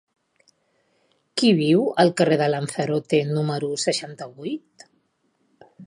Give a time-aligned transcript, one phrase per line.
[1.41, 4.91] Qui viu al carrer de Lanzarote número seixanta-vuit?